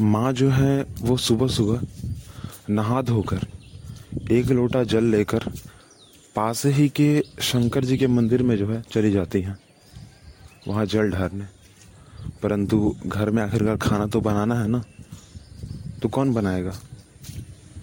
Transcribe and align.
माँ 0.00 0.32
जो 0.32 0.50
है 0.50 0.86
वो 1.00 1.16
सुबह 1.16 1.48
सुबह 1.48 1.80
नहा 2.70 3.02
धोकर 3.02 3.46
एक 4.32 4.46
लोटा 4.46 4.84
जल 4.84 5.04
लेकर 5.04 5.44
पास 6.36 6.66
ही 6.66 6.88
के 6.88 7.22
शंकर 7.40 7.84
जी 7.84 7.96
के 7.98 8.06
मंदिर 8.06 8.42
में 8.42 8.56
जो 8.56 8.66
है 8.66 8.82
चली 8.82 9.10
जाती 9.10 9.40
हैं। 9.40 9.58
वहाँ 10.68 10.86
जल 10.86 11.10
ढारने। 11.10 11.44
परंतु 12.42 12.96
घर 13.06 13.30
में 13.30 13.42
आखिरकार 13.42 13.76
खाना 13.76 14.06
तो 14.06 14.20
बनाना 14.20 14.54
है 14.54 14.68
ना? 14.68 14.84
तो 16.02 16.08
कौन 16.08 16.32
बनाएगा? 16.32 16.72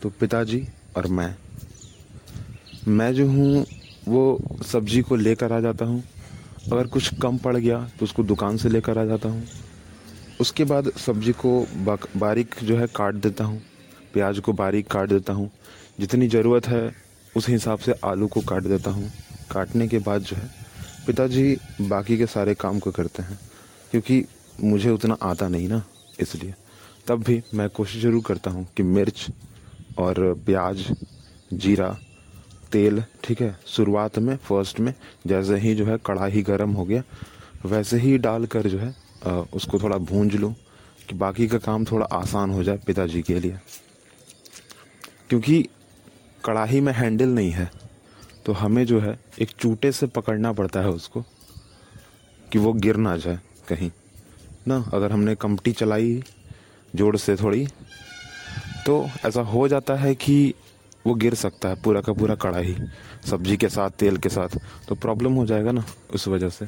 तो 0.02 0.10
पिताजी 0.10 0.68
और 0.98 1.08
मैं। 1.08 1.36
मैं 2.88 3.14
जो 3.14 3.28
हूँ, 3.28 3.66
वो 4.08 4.40
सब्ज़ी 4.66 5.02
को 5.02 5.16
लेकर 5.16 5.52
आ 5.52 5.60
जाता 5.60 5.86
हूँ। 5.86 6.04
अगर 6.72 6.88
कुछ 6.88 7.14
कम 7.14 7.38
पड़ 7.38 7.58
गया 7.58 7.90
तो 8.00 8.04
उसको 8.04 8.24
दुकान 8.24 8.58
से 8.58 8.70
लेकर 8.70 8.98
आ 8.98 9.06
जाता 9.06 9.30
हूँ। 9.30 9.44
उसके 10.42 10.64
बाद 10.64 10.90
सब्ज़ी 10.98 11.32
को 11.36 11.60
बारीक 12.18 12.56
जो 12.64 12.78
है 12.78 12.88
काट 12.96 13.16
देता 13.16 13.44
हूँ, 13.44 13.62
प्याज 14.14 14.40
को 14.40 14.54
बारीक 14.54 14.88
काट 14.88 15.10
देता 15.10 15.34
हूँ, 15.34 15.50
जितनी 16.00 16.28
ज़रूरत 16.28 16.68
है 16.68 16.92
उस 17.34 17.48
हिसाब 17.50 17.80
से 17.80 17.94
आलू 18.06 18.28
को 18.28 18.42
काट 18.42 18.64
देता 18.64 18.92
हूँ। 18.92 19.12
काटने 19.52 19.88
के 19.88 20.00
बाद 20.00 20.22
जो 20.22 20.36
है 20.36 20.50
पिताजी 21.08 21.58
बाकी 21.82 22.18
के 22.18 22.26
सारे 22.26 22.54
काम 22.56 22.80
को 22.80 22.92
करते 22.92 23.24
हैं, 23.24 23.40
क्योंकि 23.92 24.24
मुझे 24.62 24.90
उतना 24.90 25.18
आता 25.22 25.48
नहीं 25.48 25.68
ना, 25.70 25.82
इसलिए। 26.20 26.54
तब 27.08 27.24
भी 27.24 27.42
मैं 27.54 27.70
कोशिश 27.70 28.02
ज़रूर 28.02 28.24
करता 28.26 28.52
हूँ 28.52 28.68
कि 28.78 28.84
मिर्च 28.84 29.28
और 30.00 30.34
प्याज, 30.46 30.86
जीरा, 31.54 31.90
तेल, 32.72 33.04
ठीक 33.24 33.42
है, 33.42 33.56
शुरुआत 33.68 34.20
में, 34.20 34.36
फ़र्स्ट 34.38 34.80
में, 34.80 34.94
जैसे 35.28 35.58
ही 35.58 35.74
जो 35.76 35.86
है 35.86 35.98
कढ़ाई 36.06 36.42
गर्म 36.44 36.72
हो 36.72 36.86
गया, 36.86 37.04
वैसे 37.66 37.98
ही 37.98 38.18
डालकर 38.18 38.68
जो 38.68 38.80
है 38.80 38.96
उसको 39.24 39.80
थोड़ा 39.80 39.98
भूंज 40.00 40.36
लूँ 40.36 40.54
कि 41.10 41.16
बाकी 41.16 41.48
का 41.48 41.58
काम 41.60 41.86
थोड़ा 41.86 42.06
आसान 42.14 42.52
हो 42.52 42.64
जाए 42.64 42.80
पिताजी 42.88 43.22
के 43.22 43.40
लिए। 43.40 43.58
क्योंकि 45.30 45.62
कढ़ाई 46.46 46.80
में 46.82 46.94
हैंडल 46.94 47.30
नहीं 47.30 47.52
है 47.52 47.70
तो 48.46 48.54
हमें 48.54 48.86
जो 48.86 49.00
है 49.00 49.18
एक 49.42 49.52
चूटे 49.60 49.92
से 49.92 50.08
पकड़ना 50.10 50.52
पड़ता 50.54 50.82
है 50.82 50.90
उसको 50.92 51.24
कि 52.48 52.60
वो 52.60 52.74
गिर 52.76 52.96
ना 52.98 53.16
जाए 53.18 53.40
कहीं। 53.70 53.90
ना, 54.68 54.84
अगर 54.94 55.12
हमने 55.12 55.36
कमटी 55.36 55.72
चलाई 55.72 56.22
ज़ोर 56.94 57.18
से 57.18 57.36
थोड़ी 57.36 57.66
तो 58.86 59.08
ऐसा 59.26 59.42
हो 59.44 59.68
जाता 59.68 59.96
है 59.96 60.14
कि 60.16 60.54
वो 61.08 61.14
गिर 61.16 61.34
सकता 61.36 61.70
है 61.70 61.82
पूरा 61.82 62.02
का 62.02 62.14
पूरा 62.14 62.36
कढ़ाई 62.36 62.76
सब्ज़ी 63.26 63.58
के 63.58 63.70
साथ, 63.70 63.90
तेल 63.90 64.18
के 64.18 64.30
साथ 64.30 64.58
तो 64.88 64.96
प्रॉब्लम 64.96 65.34
हो 65.34 65.46
जाएगा 65.46 65.72
ना 65.72 65.86
उस 66.14 66.28
वजह 66.28 66.50
से। 66.50 66.66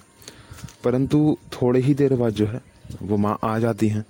परंतु 0.84 1.38
थोड़े 1.54 1.80
ही 1.80 1.94
देर 1.94 2.16
बाद 2.16 2.34
जो 2.34 2.46
है, 2.46 2.62
वो 3.02 3.18
माँ 3.18 3.38
आ 3.44 3.58
जाती 3.60 3.88
हैं 3.88 4.06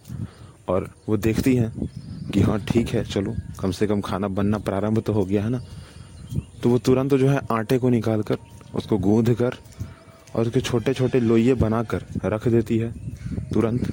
और 0.67 0.89
वो 1.09 1.17
देखती 1.17 1.55
हैं 1.55 1.89
कि 2.33 2.41
हाँ 2.41 2.59
ठीक 2.59 2.89
है, 2.89 3.03
चलो, 3.03 3.35
कम 3.59 3.71
से 3.71 3.87
कम 3.87 4.01
खाना 4.01 4.27
बनना 4.27 4.57
प्रारंभ 4.57 4.99
तो 4.99 5.13
हो 5.13 5.25
गया 5.25 5.43
है 5.43 5.49
ना। 5.49 5.61
तो 6.63 6.69
वो 6.69 6.77
तुरंत 6.77 7.13
जो 7.13 7.29
है, 7.29 7.41
आटे 7.51 7.77
को 7.77 7.89
निकाल 7.89 8.21
कर 8.21 8.37
उसको 8.75 8.97
गूंद 8.97 9.33
कर 9.33 9.55
और 10.35 10.41
उसके 10.41 10.61
छोटे 10.61 10.93
छोटे 10.93 11.19
लोइये 11.19 11.53
बनाकर 11.53 12.05
रख 12.25 12.47
देती 12.47 12.77
है 12.77 12.91
तुरंत। 13.53 13.87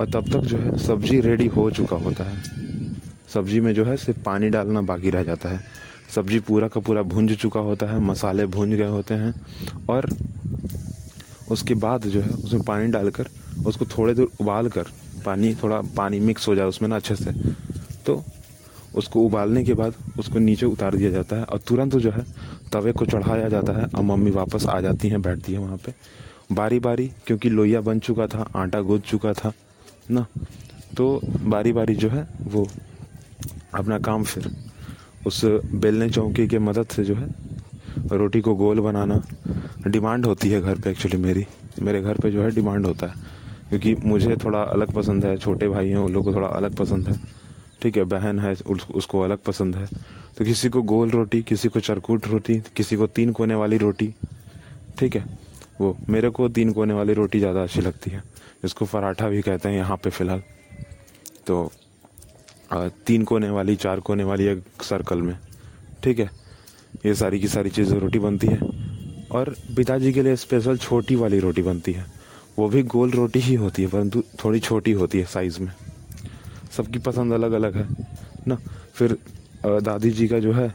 और 0.00 0.10
तब 0.10 0.32
तक 0.32 0.38
जो 0.38 0.56
है, 0.56 0.78
सब्ज़ी 0.78 1.20
रेडी 1.20 1.46
हो 1.46 1.70
चुका 1.70 1.96
होता 1.96 2.24
है। 2.24 2.42
सब्ज़ी 3.34 3.60
में 3.60 3.74
जो 3.74 3.84
है, 3.84 3.96
सिर्फ़ 3.96 4.20
पानी 4.22 4.48
डालना 4.48 4.80
बाकी 4.80 5.10
रह 5.10 5.22
जाता 5.24 5.48
है। 5.48 5.60
सब्ज़ी 6.14 6.40
पूरा 6.40 6.68
का 6.68 6.80
पूरा 6.80 7.02
भुंज 7.02 7.36
चुका 7.36 7.60
होता 7.60 7.86
है, 7.86 8.00
मसाले 8.00 8.46
भुंज 8.46 8.74
गए 8.74 8.88
होते 8.88 9.14
हैं 9.14 9.34
और 9.88 10.08
उसके 11.50 11.74
बाद 11.74 12.06
जो 12.06 12.20
है, 12.20 12.28
उसमें 12.28 12.62
पानी 12.62 12.90
डालकर, 12.90 13.28
उसको 13.66 13.84
थोड़े 13.86 14.14
देर 14.14 14.26
उबाल 14.40 14.68
कर 14.68 14.86
पानी, 15.26 15.54
थोड़ा 15.54 15.80
पानी 15.96 16.20
मिक्स 16.20 16.48
हो 16.48 16.54
जाए 16.54 16.66
उसमें 16.66 16.88
ना 16.88 16.96
अच्छे 16.96 17.14
से 17.16 17.32
तो 18.06 18.22
उसको 18.94 19.20
उबालने 19.20 19.64
के 19.64 19.74
बाद 19.74 19.94
उसको 20.18 20.38
नीचे 20.38 20.66
उतार 20.66 20.94
दिया 20.96 21.10
जाता 21.10 21.36
है 21.36 21.44
और 21.44 21.58
तुरंत 21.58 21.96
जो 21.96 22.10
है, 22.10 22.24
तवे 22.72 22.92
को 22.92 23.06
चढ़ाया 23.06 23.48
जाता 23.48 23.72
है 23.72 23.84
और 23.86 24.02
मम्मी 24.02 24.30
वापस 24.30 24.66
आ 24.66 24.80
जाती 24.80 25.08
हैं, 25.08 25.20
बैठती 25.22 25.52
हैं 25.52 25.60
वहाँ 25.60 25.76
पे। 25.76 25.94
बारी 26.52 26.78
बारी 26.78 27.10
क्योंकि 27.26 27.50
लोहिया 27.50 27.80
बन 27.80 27.98
चुका 27.98 28.26
था, 28.26 28.48
आटा 28.56 28.80
गूंद 28.80 29.02
चुका 29.02 29.32
था, 29.32 29.52
ना? 30.10 30.26
तो 30.96 31.20
बारी 31.24 31.72
बारी 31.72 31.94
जो 31.94 32.08
है, 32.08 32.26
वो 32.42 32.66
अपना 33.74 33.98
काम 33.98 34.24
फिर 34.24 34.50
उस 35.26 35.44
बेलने 35.74 36.10
चौकी 36.10 36.46
के 36.48 36.58
मदद 36.58 36.86
से 36.86 37.04
जो 37.04 37.14
है, 37.14 37.28
रोटी 38.12 38.40
को 38.40 38.54
गोल 38.54 38.80
बनाना 38.80 39.22
डिमांड 39.88 40.26
होती 40.26 40.50
है 40.50 40.60
घर 40.60 40.78
पे 40.80 40.90
एक्चुअली 40.90 41.16
मेरी। 41.18 41.46
मेरे 41.82 42.00
घर 42.02 42.18
पे 42.18 42.30
जो 42.30 42.42
है 42.42 42.50
डिमांड 42.50 42.86
होता 42.86 43.06
है। 43.06 43.26
क्योंकि 43.68 43.94
मुझे 44.04 44.36
थोड़ा 44.44 44.62
अलग 44.62 44.92
पसंद 44.92 45.24
है 45.24 45.36
छोटे 45.38 45.68
भाई 45.68 45.88
हैं 45.88 45.96
उन 45.96 46.12
लोग 46.12 46.24
को 46.24 46.34
थोड़ा 46.34 46.48
अलग 46.48 46.76
पसंद 46.76 47.08
है। 47.08 47.16
ठीक 47.82 47.96
है 47.96 48.04
बहन 48.04 48.38
है 48.38 48.52
उस, 48.52 48.86
उसको 48.90 49.20
अलग 49.20 49.38
पसंद 49.38 49.76
है। 49.76 49.86
तो 50.38 50.44
किसी 50.44 50.68
को 50.68 50.82
गोल 50.84 51.10
रोटी 51.10 51.42
किसी 51.42 51.68
को 51.68 51.80
चरकूट 51.80 52.26
रोटी 52.26 52.60
किसी 52.76 52.96
को 52.96 53.06
तीन 53.08 53.32
कोने 53.32 53.54
वाली 53.54 53.76
रोटी। 53.78 54.14
ठीक 54.98 55.16
है 55.16 55.24
वो 55.80 55.96
मेरे 56.08 56.30
को 56.30 56.48
तीन 56.48 56.72
कोने 56.72 56.94
वाली 56.94 57.14
रोटी 57.14 57.38
ज़्यादा 57.38 57.62
अच्छी 57.62 57.80
लगती 57.80 58.10
है। 58.10 58.22
इसको 58.64 58.84
पराठा 58.84 59.28
भी 59.28 59.42
कहते 59.42 59.68
हैं 59.68 59.76
यहाँ 59.76 59.96
पे 59.96 60.10
फ़िलहाल। 60.10 60.42
तो 61.46 61.70
तीन 63.06 63.24
कोने 63.24 63.50
वाली 63.50 63.76
चार 63.76 64.00
कोने 64.00 64.24
वाली 64.24 64.46
एक 64.46 64.82
सर्कल 64.82 65.22
में। 65.22 65.38
ठीक 66.02 66.18
है 66.18 66.30
ये 67.06 67.14
सारी 67.14 67.40
की 67.40 67.48
सारी 67.48 67.70
चीज़ें 67.70 67.98
रोटी 68.00 68.18
बनती 68.18 68.46
है। 68.46 68.67
और 69.32 69.54
पिताजी 69.76 70.12
के 70.12 70.22
लिए 70.22 70.36
स्पेशल 70.36 70.76
छोटी 70.76 71.16
वाली 71.16 71.38
रोटी 71.38 71.62
बनती 71.62 71.92
है। 71.92 72.06
वो 72.58 72.68
भी 72.68 72.82
गोल 72.84 73.10
रोटी 73.10 73.38
ही 73.38 73.54
होती 73.54 73.82
है, 73.82 73.88
परंतु 73.88 74.22
थोड़ी 74.44 74.60
छोटी 74.60 74.92
होती 74.92 75.18
है 75.18 75.24
साइज़ 75.24 75.60
में। 75.60 75.72
सबकी 76.76 76.98
पसंद 76.98 77.32
अलग 77.32 77.52
अलग 77.52 77.76
है, 77.76 77.86
ना? 78.48 78.58
फिर 78.94 79.16
दादी 79.66 80.10
जी 80.10 80.28
का 80.28 80.38
जो 80.38 80.52
है 80.52 80.74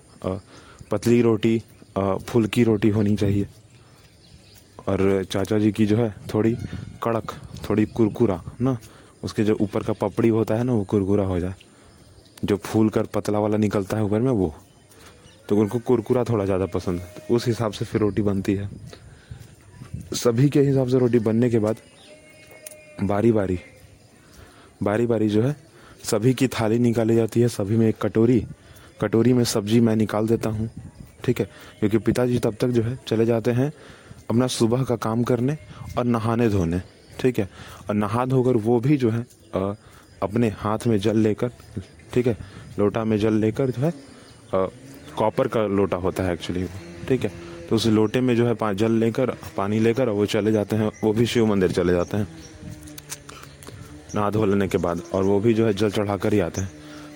पतली 0.92 1.22
रोटी 1.22 1.62
फुल्की 1.98 2.64
रोटी 2.64 2.90
होनी 2.90 3.16
चाहिए। 3.16 3.48
और 4.88 5.24
चाचा 5.32 5.60
जी 5.60 5.72
की 5.72 5.86
जो 5.86 5.98
है, 5.98 6.16
थोड़ी 6.34 6.56
कड़क, 7.04 7.32
थोड़ी 7.70 7.86
कुरकुरा, 7.86 8.42
ना? 8.62 8.78
उसके 9.24 9.44
जो 9.44 9.56
ऊपर 9.62 9.84
का 9.84 9.94
पपड़ी 9.94 10.30
होता 10.30 10.56
है 10.56 10.64
ना, 10.64 10.74
वो 10.74 10.84
कुरकुरा 10.84 11.26
हो 11.26 11.40
जाए। 11.40 11.56
जो 12.44 12.58
फूल 12.58 12.90
कर 12.90 13.04
पतला 13.06 13.40
वाला 13.40 13.58
निकलता 13.58 13.98
है 13.98 14.04
ऊपर 14.04 14.20
में, 14.20 14.32
वो। 14.32 14.56
तो 15.50 15.58
उनको 15.58 15.80
कुरकुरा 15.80 16.24
थोड़ा 16.24 16.46
ज़्यादा 16.46 16.66
पसंद 16.66 17.00
है। 17.00 17.14
तो 17.18 17.36
उस 17.36 17.48
हिसाब 17.48 17.72
से 17.72 17.86
फिर 17.86 18.02
रोटी 18.02 18.22
बनती 18.22 18.54
है। 18.56 18.70
सभी 20.16 20.50
के 20.50 20.62
हिसाब 20.62 20.88
से 20.88 21.00
रोटी 21.00 21.20
बनने 21.20 21.50
के 21.50 21.60
बाद 21.60 21.78
बारी 23.04 23.32
बारी 23.32 23.60
बारी 24.84 25.06
बारी 25.08 25.30
जो 25.30 25.42
है 25.42 25.56
सभी 26.04 26.34
की 26.34 26.48
थाली 26.50 26.80
निकाली 26.80 27.16
जाती 27.16 27.42
है। 27.42 27.48
सभी 27.50 27.78
में 27.78 27.88
एक 27.88 27.98
कटोरी 28.02 28.40
कटोरी 29.02 29.34
में 29.34 29.44
सब्ज़ी 29.44 29.80
मैं 29.80 29.96
निकाल 29.96 30.28
देता 30.28 30.50
हूँ 30.50 30.70
ठीक 31.26 31.40
है? 31.40 31.46
क्योंकि 31.80 31.98
पिताजी 31.98 32.40
तब 32.40 32.56
तक 32.60 32.68
जो 32.68 32.82
है 32.84 32.98
चले 33.08 33.26
जाते 33.26 33.52
हैं 33.52 33.72
अपना 34.30 34.48
सुबह 34.48 34.84
का 34.84 34.96
काम 34.96 35.24
करने 35.24 35.58
और 35.98 36.06
नहाने 36.06 36.50
धोने 36.50 36.82
ठीक 37.20 37.40
है? 37.40 37.50
और 37.90 37.96
नहा 37.96 38.26
धोकर 38.26 38.58
वो 38.58 38.80
भी 38.80 38.98
जो 38.98 39.10
है 39.10 39.26
आ, 39.56 39.74
अपने 40.24 40.50
हाथ 40.58 40.88
में 40.88 40.98
जल 41.00 41.18
लेकर 41.18 41.52
ठीक 42.14 42.28
है? 42.28 42.38
लोटा 42.80 43.04
में 43.06 43.18
जल 43.20 43.34
लेकर 43.34 43.72
जो 43.72 43.82
है 43.82 43.92
कॉपर 45.18 45.48
का 45.48 45.66
लोटा 45.68 45.98
होता 45.98 46.24
है 46.24 46.34
एक्चुअली 46.34 46.66
ठीक 47.08 47.24
है? 47.24 47.32
तो 47.70 47.76
उस 47.76 47.86
लोटे 47.88 48.22
में 48.22 48.36
जो 48.36 48.48
है 48.48 48.76
जल 48.76 48.92
लेकर, 48.94 49.30
पानी 49.58 49.80
लेकर 49.80 50.10
वो 50.10 50.26
चले 50.26 50.52
जाते 50.52 50.76
हैं, 50.76 50.92
वो 51.04 51.14
भी 51.14 51.26
शिव 51.26 51.46
मंदिर 51.46 51.72
चले 51.72 51.94
जाते 51.94 52.18
हैं। 52.18 52.28
नहा 54.16 54.30
धो 54.30 54.46
लेने 54.46 54.68
के 54.68 54.78
बाद, 54.78 55.02
और 55.14 55.24
वो 55.24 55.40
भी 55.40 55.54
जो 55.54 55.66
है 55.66 55.74
जल 55.74 55.92
चढ़ा 55.92 56.18
कर 56.18 56.34
ही 56.34 56.40
आते 56.40 56.62
हैं। 56.62 56.72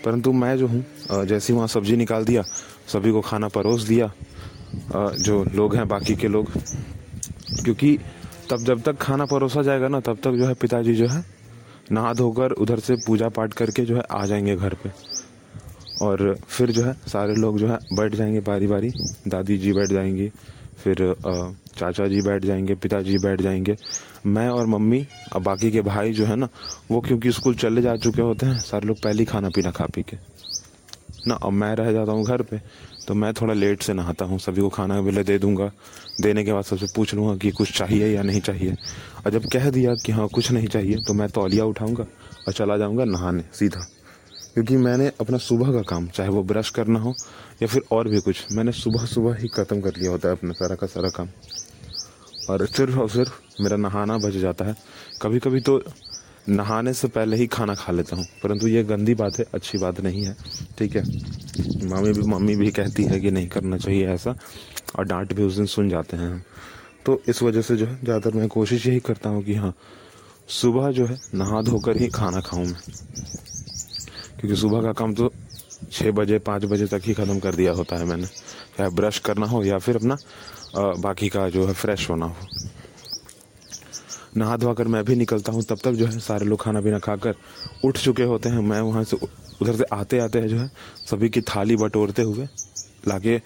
परंतु 0.06 0.32
मैं 0.34 0.58
जो 0.58 0.68
हूँ 0.68 1.26
जैसे 1.26 1.54
वहाँ 1.54 1.68
सब्ज़ी 1.68 1.96
निकाल 1.98 2.26
दिया, 2.26 2.44
सभी 2.88 3.12
को 3.12 3.22
खाना 3.22 3.48
परोस 3.48 3.84
दिया 3.84 4.12
जो 5.18 5.44
लोग 5.56 5.76
हैं, 5.76 5.88
बाकी 5.88 6.16
के 6.16 6.28
लोग, 6.28 6.52
क्योंकि 7.64 7.98
तब 8.50 8.58
जब 8.58 8.82
तक 8.82 8.98
खाना 8.98 9.26
परोसा 9.26 9.62
जाएगा 9.62 9.88
ना, 9.88 10.00
तब 10.00 10.18
तक 10.24 10.32
जो 10.32 10.46
है 10.46 10.54
पिताजी 10.54 10.96
जो 10.96 11.08
है 11.08 11.24
नहा 11.92 12.14
धोकर 12.14 12.52
उधर 12.54 12.80
से 12.80 12.96
पूजा 13.08 13.30
पाठ 13.30 13.54
करके 13.54 13.82
जो 13.82 13.96
है 13.96 14.04
आ 14.12 14.26
जाएँगे 14.26 14.56
घर 14.56 14.74
पे। 14.74 14.90
और 16.02 16.36
फिर 16.48 16.72
जो 16.72 16.84
है, 16.84 16.94
सारे 17.08 17.36
लोग 17.36 17.58
जो 17.60 17.68
है, 17.68 17.78
बैठ 17.94 18.16
जाएँगे 18.16 18.40
बारी 18.40 18.68
बारी। 18.68 18.92
दादी 19.28 19.58
जी 19.58 19.74
बैठ 19.74 19.90
जाएँगी, 19.90 20.32
फिर 20.84 21.16
चाचा 21.78 22.08
जी 22.08 22.22
बैठ 22.22 22.46
जाएँगे, 22.46 22.76
पिताजी 22.76 23.18
बैठ 23.18 23.42
जाएँगे। 23.42 23.76
मैं 24.26 24.48
और 24.50 24.66
मम्मी 24.68 25.06
और 25.36 25.42
बाकी 25.42 25.72
के 25.72 25.82
भाई 25.82 26.14
जो 26.14 26.26
है 26.26 26.36
ना, 26.36 26.48
वो 26.92 27.02
क्योंकि 27.02 27.32
स्कूल 27.32 27.56
चले 27.56 27.82
जा 27.82 27.96
चुके 27.98 28.22
होते 28.22 28.46
हैं, 28.46 28.60
सारे 28.60 28.88
लोग 28.88 29.02
पहले 29.02 29.20
ही 29.20 29.26
खाना 29.26 29.50
पीना 29.50 29.72
खा 29.72 29.86
पी 29.86 30.04
के। 30.04 30.18
ना, 31.28 31.36
अब 31.36 31.52
मैं 31.52 31.76
रह 31.76 31.92
जाता 31.92 32.12
हूँ 32.12 32.26
घर 32.26 32.42
पे 32.42 32.60
तो 33.08 33.14
मैं 33.14 33.34
थोड़ा 33.34 33.54
लेट 33.54 33.82
से 33.84 33.94
नहाता 33.94 34.26
हूँ, 34.26 34.38
सभी 34.40 34.62
को 34.62 34.70
खाना 34.70 35.02
पहले 35.02 35.24
दे 35.24 35.38
दूँगा। 35.40 35.72
देने 36.22 36.44
के 36.44 36.54
बाद 36.54 36.64
सबसे 36.64 36.86
पूछ 36.96 37.14
लूँगा 37.14 37.36
कि 37.38 37.52
कुछ 37.52 37.78
चाहिए 37.78 38.08
या 38.08 38.22
नहीं 38.24 38.42
चाहिए। 38.42 38.76
और 39.26 39.32
जब 39.32 39.46
कह 39.50 39.70
दिया 39.70 39.94
कि 39.96 40.12
हाँ 40.12 40.28
कुछ 40.28 40.52
नहीं 40.52 40.68
चाहिए 40.68 41.04
तो 41.08 41.14
मैं 41.14 41.30
तौलिया 41.30 41.66
उठाऊँगा 41.66 42.06
और 42.48 42.54
चला 42.54 42.78
जाऊँगा 42.78 43.06
नहाने, 43.06 43.44
सीधा। 43.54 43.88
क्योंकि 44.58 44.78
मैंने 44.78 45.08
अपना 45.22 45.38
सुबह 45.38 45.72
का 45.72 45.82
काम, 45.82 46.08
चाहे 46.08 46.30
वो 46.30 46.42
ब्रश 46.44 46.70
करना 46.70 47.00
हो 47.00 47.14
या 47.62 47.68
फिर 47.68 47.82
और 47.92 48.08
भी 48.08 48.20
कुछ, 48.20 48.52
मैंने 48.52 48.72
सुबह 48.72 49.06
सुबह 49.06 49.36
ही 49.36 49.48
ख़त्म 49.48 49.82
कर 49.82 49.96
लिया 49.98 50.12
होता 50.12 50.30
है 50.30 50.36
अपना 50.36 50.54
सारा 50.54 50.76
का 50.76 50.88
सारा 50.88 51.10
काम। 51.10 51.28
और 52.50 52.66
सिर्फ़ 52.68 52.98
और 52.98 53.10
सिर्फ़ 53.10 53.62
मेरा 53.62 53.78
नहाना 53.78 54.18
बच 54.18 54.34
जाता 54.34 54.66
है। 54.66 54.76
कभी 55.22 55.40
कभी 55.40 55.60
तो 55.62 55.82
नहाने 56.50 56.94
से 56.94 57.08
पहले 57.08 57.38
ही 57.38 57.48
खाना 57.48 57.76
खा 57.76 57.94
लेता 57.94 58.16
हूँ, 58.16 58.26
परंतु 58.44 58.68
ये 58.68 58.84
गंदी 58.84 59.16
बात 59.16 59.40
है, 59.40 59.46
अच्छी 59.54 59.78
बात 59.78 60.02
नहीं 60.02 60.26
है, 60.26 60.36
ठीक 60.80 60.96
है? 60.96 61.04
मम्मी 61.86 62.14
भी 62.14 62.22
मम्मी 62.22 62.56
भी 62.56 62.72
कहती 62.72 63.04
है 63.04 63.20
कि 63.20 63.32
नहीं 63.32 63.48
करना 63.48 63.78
चाहिए 63.78 64.08
ऐसा, 64.08 64.36
और 64.96 65.06
डांट 65.06 65.34
भी 65.34 65.44
उस 65.44 65.56
दिन 65.56 65.66
सुन 65.66 65.90
जाते 65.90 66.18
हैं 66.18 66.32
हम। 66.32 66.42
तो 67.06 67.22
इस 67.30 67.44
वजह 67.44 67.62
से 67.62 67.76
जो 67.76 67.86
है, 67.86 68.00
ज़्यादातर 68.04 68.38
मैं 68.38 68.48
कोशिश 68.48 68.88
यही 68.88 69.00
करता 69.00 69.30
हूँ 69.30 69.44
कि 69.44 69.56
हाँ 69.56 69.74
सुबह 70.62 70.92
जो 70.92 71.06
है, 71.06 71.20
नहा 71.36 71.62
धोकर 71.62 71.98
ही 71.98 72.08
खाना 72.08 72.42
खाऊँ 72.42 72.66
मैं। 72.66 73.37
क्योंकि 74.40 74.56
सुबह 74.56 74.82
का 74.82 74.92
काम 74.94 75.14
तो 75.14 75.32
छः 75.92 76.12
बजे, 76.12 76.40
पाँच 76.40 76.66
बजे 76.66 76.86
तक 76.88 77.02
ही 77.06 77.14
ख़त्म 77.14 77.40
कर 77.40 77.56
दिया 77.56 77.72
होता 77.74 77.96
है 77.96 78.06
मैंने। 78.06 78.28
चाहे 78.78 78.90
ब्रश 78.90 79.20
करना 79.20 79.46
हो 79.46 79.64
या 79.64 79.78
फिर 79.78 79.96
अपना 79.96 80.18
बाकी 81.00 81.30
का 81.30 81.48
जो 81.50 81.66
है 81.68 81.74
फ्रेश 81.74 82.10
होना 82.10 82.26
हो। 82.26 82.36
नहा 84.38 84.58
धोवा 84.58 84.74
कर 84.74 84.88
मैं 84.88 85.04
भी 85.06 85.16
निकलता 85.16 85.52
हूँ, 85.52 85.64
तब 85.64 85.78
तक 85.84 85.92
जो 85.92 86.06
है 86.06 86.20
सारे 86.20 86.46
लोग 86.46 86.62
खाना 86.62 86.82
पीना 86.82 87.00
खाकर 87.00 87.36
उठ 87.86 87.98
चुके 87.98 88.24
होते 88.24 88.50
हैं। 88.50 88.60
मैं 88.62 88.82
वहाँ 88.82 89.04
से 89.04 89.18
उधर 89.62 89.76
से 89.76 89.84
आते 89.94 90.20
आते 90.20 90.40
हैं 90.40 90.48
जो 90.48 90.58
है 90.58 90.70
सभी 91.10 91.30
की 91.30 91.42
थाली 91.44 91.76
बटोरते 91.76 92.22
हुए 92.22 92.48
लाके 93.08 93.40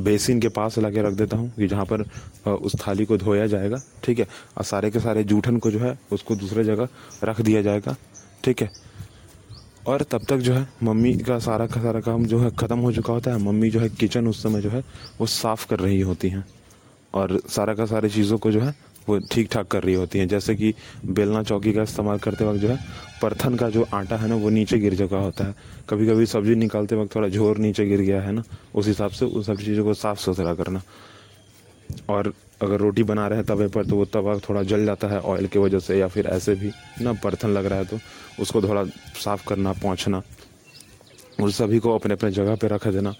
बेसिन 0.00 0.40
के 0.40 0.48
पास 0.50 0.78
ला 0.78 0.90
के 0.90 1.02
रख 1.02 1.14
देता 1.14 1.36
हूँ 1.36 1.50
कि 1.56 1.66
जहाँ 1.68 1.84
पर 1.84 2.04
उस 2.46 2.74
थाली 2.80 3.04
को 3.04 3.16
धोया 3.18 3.46
जाएगा, 3.46 3.80
ठीक 4.04 4.18
है? 4.18 4.26
और 4.58 4.64
सारे 4.64 4.90
के 4.90 5.00
सारे 5.00 5.24
जूठन 5.24 5.58
को 5.58 5.70
जो 5.70 5.78
है 5.78 5.98
उसको 6.12 6.36
दूसरे 6.36 6.64
जगह 6.64 6.88
रख 7.24 7.40
दिया 7.40 7.62
जाएगा, 7.62 7.96
ठीक 8.44 8.62
है? 8.62 8.70
और 9.90 10.02
तब 10.02 10.24
तक 10.24 10.36
जो 10.36 10.54
है, 10.54 10.68
मम्मी 10.82 11.14
का 11.14 11.38
सारा 11.38 11.66
का 11.66 11.82
सारा 11.82 12.00
काम 12.00 12.26
जो 12.26 12.38
है 12.40 12.50
ख़त्म 12.50 12.78
हो 12.78 12.92
चुका 12.92 13.12
होता 13.12 13.30
है। 13.30 13.38
मम्मी 13.38 13.70
जो 13.70 13.80
है 13.80 13.88
किचन 13.88 14.26
उस 14.26 14.42
समय 14.42 14.60
जो 14.60 14.70
है, 14.70 14.84
वो 15.20 15.26
साफ़ 15.26 15.68
कर 15.68 15.78
रही 15.78 16.00
होती 16.00 16.28
हैं। 16.28 16.44
और 17.14 17.42
सारा 17.48 17.74
का 17.74 17.86
सारे 17.86 18.08
चीज़ों 18.08 18.38
को 18.38 18.50
जो 18.50 18.60
है, 18.60 18.74
वो 19.08 19.18
ठीक 19.18 19.48
ठाक 19.52 19.66
कर 19.66 19.82
रही 19.82 19.94
होती 19.94 20.18
हैं। 20.18 20.28
जैसे 20.28 20.54
कि 20.54 20.74
बेलना 21.06 21.42
चौकी 21.42 21.72
का 21.72 21.82
इस्तेमाल 21.82 22.18
करते 22.18 22.44
वक्त 22.44 22.60
जो 22.60 22.68
है, 22.68 22.78
परथन 23.22 23.54
का 23.54 23.70
जो 23.70 23.86
आटा 23.94 24.16
है 24.16 24.28
ना, 24.28 24.34
वो 24.34 24.50
नीचे 24.50 24.78
गिर 24.78 24.96
चुका 24.96 25.18
होता 25.18 25.44
है। 25.44 25.54
कभी 25.88 26.06
कभी 26.06 26.26
सब्ज़ी 26.26 26.54
निकालते 26.54 26.96
वक्त 26.96 27.14
थोड़ा 27.14 27.28
झोर 27.28 27.58
नीचे 27.58 27.86
गिर 27.86 28.00
गया 28.00 28.22
है 28.22 28.32
ना, 28.32 28.42
उस 28.74 28.86
हिसाब 28.86 29.10
से 29.10 29.24
उन 29.24 29.42
सब 29.42 29.56
चीज़ों 29.56 29.84
को 29.84 29.94
साफ़ 29.94 30.18
सुथरा 30.18 30.54
करना। 30.54 30.82
और 32.08 32.32
अगर 32.62 32.76
रोटी 32.76 33.02
बना 33.02 33.26
रहे 33.28 33.38
हैं 33.38 33.46
तवे 33.46 33.68
पर 33.68 33.86
तो 33.86 33.96
वो 33.96 34.04
तवा 34.04 34.36
थोड़ा 34.38 34.62
जल 34.62 34.84
जाता 34.86 35.08
है 35.08 35.20
ऑयल 35.20 35.46
की 35.46 35.58
वजह 35.58 35.78
से 35.78 35.98
या 35.98 36.08
फिर 36.08 36.26
ऐसे 36.26 36.54
भी 36.54 36.70
ना 37.00 37.12
बर्तन 37.12 37.48
लग 37.48 37.66
रहा 37.66 37.78
है 37.78 37.84
तो 37.84 37.98
उसको 38.40 38.62
थोड़ा 38.62 38.84
साफ़ 39.16 39.46
करना, 39.48 39.72
पहुँचना। 39.72 40.22
उन 41.40 41.50
सभी 41.50 41.78
को 41.78 41.94
अपने 41.94 42.14
अपने 42.14 42.30
जगह 42.30 42.56
पर 42.56 42.68
रख 42.68 42.86
देना। 42.88 43.14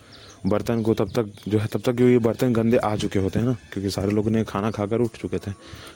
बर्तन 0.47 0.83
को 0.83 0.95
तब 0.95 1.11
तक 1.13 1.33
जो 1.49 1.59
है, 1.59 1.67
तब 1.67 1.81
तक 1.81 1.97
क्योंकि 1.97 2.19
बर्तन 2.19 2.53
गंदे 2.53 2.77
आ 2.77 2.97
चुके 2.97 3.19
होते 3.19 3.39
हैं 3.39 3.47
ना, 3.47 3.57
क्योंकि 3.73 3.91
सारे 3.91 4.11
लोग 4.11 4.29
ने 4.29 4.45
खाना 4.45 4.71
खाकर 4.71 5.01
उठ 5.01 5.17
चुके 5.17 5.39
थे। 5.39 5.53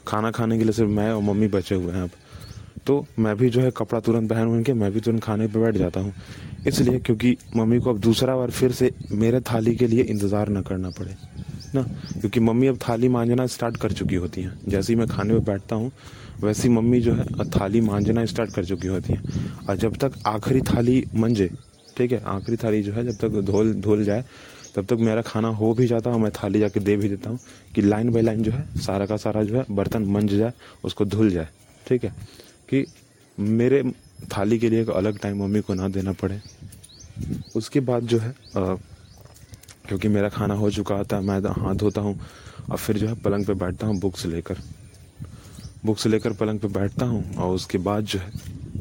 खाना 0.07 0.31
खाने 0.31 0.59
के 0.59 0.65
लिए 0.65 0.73
सिर्फ़ 0.73 0.91
मैं 0.91 1.11
और 1.13 1.23
मम्मी 1.23 1.49
बचे 1.49 1.75
हुए 1.75 1.93
हैं 1.93 2.03
अब। 2.03 2.11
तो 2.87 3.05
मैं 3.19 3.37
भी 3.37 3.49
जो 3.51 3.61
है 3.61 3.71
कपड़ा 3.71 4.01
तुरंत 4.01 4.31
पहन 4.31 4.49
उनके, 4.49 4.73
मैं 4.73 4.93
भी 4.93 5.01
तुरंत 5.01 5.23
खाने 5.23 5.47
पर 5.47 5.61
बैठ 5.61 5.77
जाता 5.77 6.01
हूँ। 6.01 6.13
इसलिए 6.67 6.99
क्योंकि 6.99 7.37
मम्मी 7.57 7.79
को 7.81 7.91
अब 7.91 7.99
दूसरा 8.01 8.37
बार 8.37 8.51
फिर 8.51 8.73
से 8.73 8.91
मेरे 9.13 9.41
थाली 9.43 9.75
के 9.77 9.87
लिए 9.87 10.03
इंतज़ार 10.03 10.49
न 10.49 10.63
करना 10.63 10.91
पड़े, 10.91 11.15
ना? 11.75 11.83
क्योंकि 12.21 12.41
मम्मी 12.41 12.67
अब 12.67 12.79
थाली 12.89 13.09
मांझना 13.09 13.47
स्टार्ट 13.47 13.77
कर 13.77 13.93
चुकी 13.93 14.15
होती 14.15 14.43
हैं। 14.43 14.59
जैसे 14.69 14.93
ही 14.93 14.99
मैं 14.99 15.07
खाने 15.09 15.35
में 15.35 15.45
बैठता 15.45 15.77
हूँ, 15.77 15.91
वैसी 16.41 16.69
मम्मी 16.69 17.01
जो 17.01 17.15
है 17.15 17.25
थाली 17.51 17.81
मांझना 17.81 18.25
स्टार्ट 18.25 18.55
कर 18.55 18.65
चुकी 18.65 18.89
होती 18.89 19.13
हैं। 19.13 19.67
और 19.69 19.77
जब 19.77 19.97
तक 19.97 20.13
आखिरी 20.27 20.61
थाली 20.65 21.05
मंजे, 21.15 21.51
ठीक 21.97 22.13
है? 22.13 22.23
आखिरी 22.27 22.57
थाली 22.57 22.83
जो 22.83 22.93
है 22.93 23.05
जब 23.05 23.17
तक 23.19 23.41
धोल 23.43 23.73
धोल 23.75 24.05
जाए, 24.05 24.25
तब 24.77 24.85
तक 24.85 24.99
मेरा 25.01 25.23
खाना 25.23 25.49
हो 25.51 25.73
भी 25.75 25.87
जाता 25.87 26.11
है 26.11 26.19
मैं 26.19 26.31
थाली 26.33 26.61
जाके 26.61 26.81
दे 26.81 26.97
भी 26.97 27.09
देता 27.09 27.31
हूँ 27.31 27.39
कि 27.75 27.83
लाइन 27.83 28.11
बाई 28.13 28.23
लाइन 28.23 28.43
जो 28.43 28.53
है 28.53 28.67
सारा 28.77 29.07
का 29.07 29.17
सारा 29.17 29.43
जो 29.43 29.57
है 29.57 29.65
बर्तन 29.71 30.05
मंज 30.07 30.35
जाए, 30.35 30.53
उसको 30.85 31.05
धुल 31.05 31.31
जाए, 31.31 31.49
ठीक 31.87 32.05
है? 32.05 32.13
कि 32.75 32.85
मेरे 33.39 33.83
थाली 34.37 34.59
के 34.59 34.69
लिए 34.71 34.81
एक 34.83 34.91
अलग 34.91 35.19
टाइम 35.19 35.43
मम्मी 35.43 35.61
को 35.61 35.75
ना 35.75 35.89
देना 35.89 36.13
पड़े। 36.13 36.41
उसके 37.57 37.81
बाद 37.81 38.03
जो 38.03 38.19
है 38.19 38.31
आ, 38.31 38.75
क्योंकि 39.89 40.09
मेरा 40.09 40.29
खाना 40.29 40.55
हो 40.55 40.71
चुका 40.71 41.03
था 41.03 41.21
मैं 41.21 41.39
हाथ 41.39 41.75
धोता 41.75 42.01
हूँ 42.01 42.19
और 42.71 42.77
फिर 42.77 42.99
जो 42.99 43.09
है 43.09 43.15
पलंग 43.15 43.47
पे 43.47 43.55
बैठता 43.55 43.87
हूँ 43.87 43.99
बुक्स 44.01 44.27
लेकर। 44.27 44.59
बुक्स 45.85 46.07
लेकर 46.07 46.33
पलंग 46.33 46.61
पे 46.61 46.69
बैठता 46.69 47.07
हूँ 47.07 47.35
और 47.37 47.55
उसके 47.55 47.79
बाद 47.79 48.05
जो 48.05 48.19
है 48.19 48.31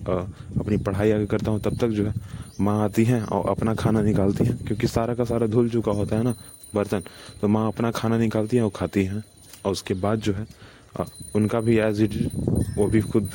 आ, 0.09 0.13
अपनी 0.59 0.77
पढ़ाई 0.77 1.11
आगे 1.11 1.25
करता 1.25 1.51
हूँ 1.51 1.61
तब 1.61 1.77
तक 1.77 1.87
जो 1.87 2.05
है 2.05 2.13
माँ 2.61 2.83
आती 2.83 3.03
हैं 3.05 3.21
और 3.23 3.49
अपना 3.49 3.75
खाना 3.75 4.01
निकालती 4.01 4.45
हैं 4.45 4.57
क्योंकि 4.57 4.87
सारा 4.87 5.13
का 5.15 5.23
सारा 5.25 5.47
धुल 5.47 5.69
चुका 5.69 5.91
होता 5.91 6.17
है 6.17 6.23
ना 6.23 6.35
बर्तन। 6.75 7.03
तो 7.41 7.47
माँ 7.47 7.67
अपना 7.67 7.91
खाना 7.91 8.17
निकालती 8.17 8.57
हैं 8.57 8.63
और 8.63 8.71
खाती 8.75 9.03
हैं 9.05 9.23
और 9.65 9.71
उसके 9.71 9.93
बाद 9.93 10.19
जो 10.19 10.33
है 10.33 10.47
उनका 11.35 11.59
भी 11.61 11.77
एज 11.79 12.01
इट 12.01 12.13
वो 12.77 12.87
भी 12.87 13.01
खुद 13.01 13.29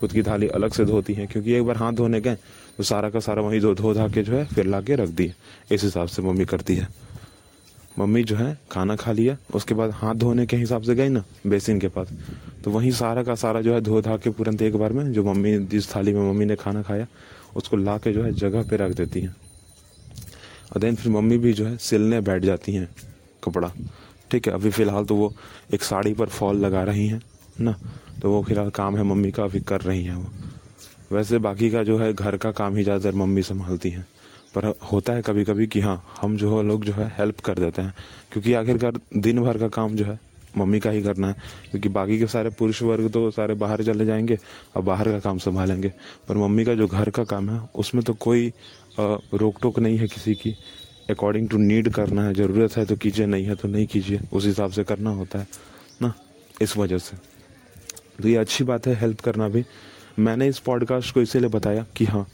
खुद 0.00 0.12
की 0.12 0.22
थाली 0.22 0.48
अलग 0.50 0.72
से 0.72 0.84
धोती 0.84 1.14
हैं, 1.14 1.26
क्योंकि 1.28 1.52
एक 1.52 1.62
बार 1.62 1.76
हाथ 1.76 1.92
धोने 1.92 2.20
गए 2.20 2.36
तो 2.76 2.82
सारा 2.84 3.10
का 3.10 3.20
सारा 3.20 3.42
वहीं 3.42 3.60
धो 3.60 3.74
धो 3.74 3.92
धा 3.94 4.08
के 4.08 4.22
जो 4.22 4.32
है, 4.32 4.44
फिर 4.44 4.66
ला 4.66 4.80
के 4.80 4.94
रख 4.96 5.08
दिए। 5.10 5.34
इस 5.72 5.82
हिसाब 5.84 6.08
से 6.08 6.22
मम्मी 6.22 6.44
करती 6.44 6.76
है। 6.76 6.88
मम्मी 7.98 8.22
जो 8.24 8.36
है, 8.36 8.58
खाना 8.70 8.96
खा 8.96 9.12
लिया, 9.12 9.36
उसके 9.54 9.74
बाद 9.74 9.90
हाथ 9.90 10.14
धोने 10.14 10.46
के 10.46 10.56
हिसाब 10.56 10.82
से 10.82 10.94
गई 10.94 11.08
ना, 11.08 11.24
बेसिन 11.46 11.78
के 11.80 11.88
पास 11.88 12.08
तो 12.64 12.70
वहीं 12.70 12.90
सारा 12.90 13.22
का 13.22 13.34
सारा 13.34 13.60
जो 13.60 13.74
है, 13.74 13.80
धो 13.80 14.00
धा 14.00 14.16
के 14.16 14.30
तुरंत 14.30 14.62
एक 14.62 14.76
बार 14.76 14.92
में, 14.92 15.12
जो 15.12 15.24
मम्मी, 15.24 15.56
जिस 15.66 15.94
थाली 15.94 16.12
में 16.12 16.20
मम्मी 16.22 16.44
ने 16.44 16.56
खाना 16.56 16.82
खाया, 16.82 17.06
उसको 17.56 17.76
ला 17.76 17.96
के 17.98 18.12
जो 18.12 18.22
है, 18.22 18.32
जगह 18.32 18.62
पे 18.62 18.76
रख 18.76 18.92
देती 18.92 19.20
हैं। 19.20 19.34
और 20.72 20.80
देन 20.80 20.94
फिर 20.94 21.12
मम्मी 21.12 21.38
भी 21.38 21.52
जो 21.52 21.66
है, 21.66 21.76
सिलने 21.78 22.20
बैठ 22.20 22.42
जाती 22.42 22.72
हैं 22.72 22.88
कपड़ा। 23.44 23.72
ठीक 24.34 24.46
है, 24.48 24.54
अभी 24.54 24.70
फ़िलहाल 24.70 25.04
तो 25.04 25.14
वो 25.14 25.32
एक 25.74 25.82
साड़ी 25.82 26.12
पर 26.14 26.26
फॉल 26.26 26.56
लगा 26.56 26.82
रही 26.84 27.06
हैं, 27.08 27.20
ना? 27.60 27.74
तो 28.22 28.30
वो 28.30 28.42
फ़िलहाल 28.42 28.70
काम 28.70 28.96
है, 28.96 29.02
मम्मी 29.02 29.30
का 29.30 29.44
अभी 29.44 29.60
कर 29.60 29.80
रही 29.80 30.04
हैं 30.04 30.14
वो। 30.14 31.16
वैसे 31.16 31.38
बाकी 31.38 31.70
का 31.70 31.82
जो 31.82 31.98
है, 31.98 32.12
घर 32.12 32.36
का 32.36 32.50
काम 32.50 32.76
ही 32.76 32.82
ज़्यादातर 32.84 33.14
मम्मी 33.14 33.42
संभालती 33.42 33.90
हैं। 33.90 34.06
पर 34.54 34.64
होता 34.92 35.12
है 35.12 35.22
कभी 35.22 35.44
कभी 35.44 35.66
कि 35.66 35.80
हाँ 35.80 35.96
हम 36.20 36.36
जो 36.36 36.56
है, 36.56 36.64
लोग 36.64 36.84
जो 36.84 36.92
है 36.92 37.06
हेल्प 37.18 37.40
कर 37.40 37.58
देते 37.58 37.82
हैं। 37.82 37.94
क्योंकि 38.32 38.52
आखिरकार 38.54 38.98
दिन 39.16 39.42
भर 39.42 39.58
का 39.58 39.68
काम 39.68 39.96
जो 39.96 40.04
है, 40.04 40.18
मम्मी 40.58 40.80
का 40.80 40.90
ही 40.90 41.02
करना 41.02 41.28
है। 41.28 41.36
क्योंकि 41.70 41.88
बाकी 41.88 42.18
के 42.18 42.26
सारे 42.26 42.50
पुरुष 42.50 42.82
वर्ग 42.82 43.10
तो 43.10 43.30
सारे 43.30 43.54
बाहर 43.54 43.82
चले 43.82 44.04
जाएँगे 44.04 44.38
और 44.76 44.82
बाहर 44.82 45.10
का 45.10 45.18
काम 45.18 45.38
संभालेंगे। 45.38 45.92
पर 46.28 46.36
मम्मी 46.36 46.64
का 46.64 46.74
जो 46.74 46.86
घर 46.86 47.10
का 47.10 47.24
काम 47.24 47.50
है, 47.50 47.60
उसमें 47.74 48.04
तो 48.04 48.14
कोई 48.14 48.52
रोक 48.98 49.60
टोक 49.62 49.78
नहीं 49.78 49.98
है 49.98 50.06
किसी 50.06 50.34
की। 50.34 50.56
अकॉर्डिंग 51.10 51.48
टू 51.48 51.58
नीड 51.58 51.88
करना 51.88 52.26
है, 52.26 52.34
ज़रूरत 52.34 52.76
है 52.76 52.84
तो 52.84 52.96
कीजिए, 52.96 53.26
नहीं 53.26 53.44
है 53.44 53.54
तो 53.54 53.68
नहीं 53.68 53.86
कीजिए। 53.86 54.20
उस 54.32 54.46
हिसाब 54.46 54.70
से 54.70 54.84
करना 54.84 55.10
होता 55.10 55.38
है, 55.38 55.46
ना? 56.02 56.12
इस 56.62 56.76
वजह 56.76 56.98
से। 56.98 57.16
तो 58.22 58.28
ये 58.28 58.36
अच्छी 58.36 58.64
बात 58.64 58.86
है 58.86 58.94
हेल्प 58.94 59.20
करना 59.20 59.48
भी। 59.48 59.64
मैंने 60.18 60.48
इस 60.48 60.58
पॉडकास्ट 60.58 61.14
को 61.14 61.22
इसीलिए 61.22 61.48
बताया 61.48 61.86
कि 61.96 62.04
हाँ 62.04 62.26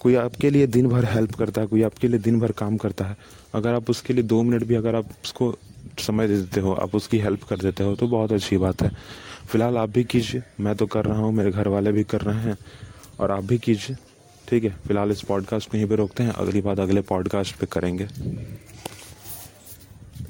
कोई 0.00 0.14
आपके 0.14 0.50
लिए 0.50 0.66
दिन 0.66 0.88
भर 0.88 1.04
हेल्प 1.04 1.34
करता 1.34 1.60
है, 1.60 1.66
कोई 1.66 1.82
आपके 1.82 2.08
लिए 2.08 2.20
दिन 2.20 2.38
भर 2.40 2.52
काम 2.52 2.76
करता 2.76 3.04
है। 3.04 3.16
अगर 3.54 3.74
आप 3.74 3.90
उसके 3.90 4.14
लिए 4.14 4.22
दो 4.24 4.42
मिनट 4.42 4.64
भी 4.64 4.74
अगर 4.74 4.96
आप 4.96 5.10
उसको 5.24 5.54
समय 5.98 6.28
दे 6.28 6.36
देते 6.36 6.60
हो, 6.60 6.72
आप 6.72 6.94
उसकी 6.94 7.18
हेल्प 7.18 7.42
कर 7.42 7.56
देते 7.56 7.84
हो 7.84 7.94
तो 7.96 8.08
बहुत 8.08 8.32
अच्छी 8.32 8.56
बात 8.56 8.82
है। 8.82 8.90
फ़िलहाल 9.46 9.76
आप 9.76 9.90
भी 9.90 10.04
कीजिए, 10.04 10.42
मैं 10.60 10.74
तो 10.76 10.86
कर 10.86 11.04
रहा 11.04 11.18
हूँ, 11.18 11.32
मेरे 11.32 11.50
घर 11.50 11.68
वाले 11.68 11.92
भी 11.92 12.04
कर 12.04 12.20
रहे 12.20 12.40
हैं, 12.40 12.56
और 13.20 13.30
आप 13.30 13.44
भी 13.44 13.58
कीजिए। 13.58 13.96
ठीक 14.48 14.64
है, 14.64 14.70
फ़िलहाल 14.86 15.10
इस 15.10 15.22
पॉडकास्ट 15.22 15.70
को 15.70 15.76
यहीं 15.76 15.88
पर 15.88 15.96
रोकते 15.96 16.22
हैं। 16.22 16.30
अगली 16.30 16.60
बात 16.60 16.80
अगले 16.80 17.00
पॉडकास्ट 17.00 17.56
पे 17.56 17.66
करेंगे। 17.66 18.06